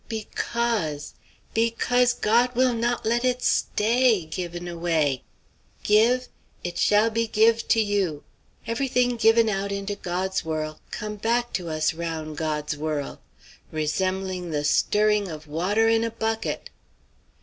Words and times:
"Because 0.09 1.13
because 1.53 2.13
God 2.13 2.55
will 2.55 2.73
not 2.73 3.05
let 3.05 3.23
it 3.23 3.43
sta 3.43 3.83
a 3.85 4.15
ay 4.15 4.25
given 4.31 4.67
away! 4.67 5.21
'Give 5.83 6.27
it 6.63 6.79
shall 6.79 7.11
be 7.11 7.27
give' 7.27 7.67
to 7.67 7.79
you.' 7.79 8.23
Every 8.65 8.87
thing 8.87 9.15
given 9.15 9.47
out 9.47 9.71
into 9.71 9.93
God's 9.95 10.43
worl' 10.43 10.79
come 10.89 11.17
back 11.17 11.53
to 11.53 11.69
us 11.69 11.93
roun' 11.93 12.33
God's 12.33 12.75
worl'! 12.75 13.19
Resem'ling 13.71 14.49
the 14.49 14.63
stirring 14.63 15.27
of 15.27 15.45
water 15.45 15.87
in 15.87 16.03
a 16.03 16.09
bucket." 16.09 16.71